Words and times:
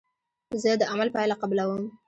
زه 0.61 0.71
د 0.81 0.83
عمل 0.91 1.09
پایله 1.15 1.35
قبلوم. 1.41 1.83